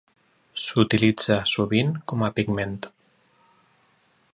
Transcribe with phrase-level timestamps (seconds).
[0.61, 2.77] S'utilitza sovint com a pigment.